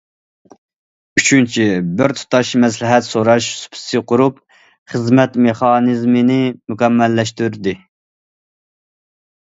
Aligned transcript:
ئۈچىنچى، 1.19 1.65
بىر 1.99 2.13
تۇتاش 2.19 2.53
مەسلىھەت 2.63 3.07
سوراش 3.09 3.51
سۇپىسى 3.59 4.03
قۇرۇپ، 4.13 4.41
خىزمەت 4.95 5.37
مېخانىزمىنى 5.49 6.41
مۇكەممەللەشتۈردى. 6.75 7.79